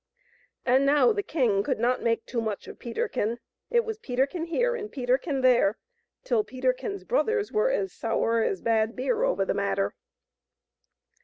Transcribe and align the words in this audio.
And 0.65 0.83
now 0.83 1.13
the 1.13 1.21
king 1.21 1.61
could 1.61 1.77
not 1.77 2.01
make 2.01 2.25
too 2.25 2.41
much 2.41 2.67
of 2.67 2.79
Peterkin. 2.79 3.37
It 3.69 3.85
was 3.85 3.99
Peterkin 3.99 4.45
here 4.45 4.75
and 4.75 4.91
Peterkin 4.91 5.41
there, 5.41 5.77
till 6.23 6.43
Peterkin*s 6.43 7.03
brothers 7.03 7.51
were 7.51 7.69
as 7.69 7.93
sour 7.93 8.41
as 8.41 8.61
bad 8.61 8.95
beer 8.95 9.21
over 9.21 9.45
the 9.45 9.53
matter. 9.53 9.93